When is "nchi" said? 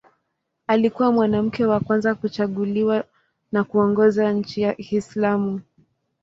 4.33-4.61